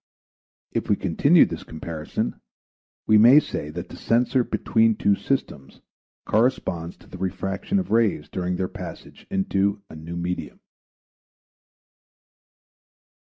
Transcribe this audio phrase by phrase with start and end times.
[0.71, 2.41] If we continue this comparison,
[3.05, 5.79] we may say that the censor between two systems
[6.25, 10.59] corresponds to the refraction of rays during their passage into a new medium.